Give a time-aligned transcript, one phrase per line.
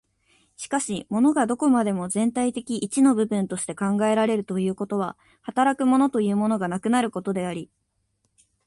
[0.57, 7.69] しかし物がどこまでも全体的一の部分として考えられるということは、働く物というものがなくなることであり、